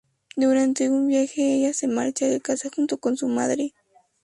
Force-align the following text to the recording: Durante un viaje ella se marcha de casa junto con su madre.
Durante 0.35 0.89
un 0.89 1.07
viaje 1.09 1.57
ella 1.59 1.75
se 1.75 1.87
marcha 1.87 2.25
de 2.25 2.41
casa 2.41 2.69
junto 2.75 2.97
con 2.97 3.15
su 3.17 3.27
madre. 3.27 3.75